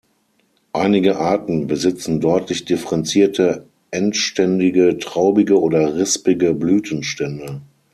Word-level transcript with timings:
Einige 0.73 1.17
Arten 1.19 1.67
besitzen 1.67 2.21
deutlich 2.21 2.65
differenzierte, 2.65 3.67
endständige 3.91 4.97
traubige 4.97 5.61
oder 5.61 5.95
rispige 5.95 6.55
Blütenstände. 6.55 7.61